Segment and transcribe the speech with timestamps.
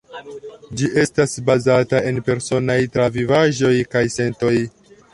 [0.81, 4.57] Ĝi estas bazata en personaj travivaĵoj kaj sentoj.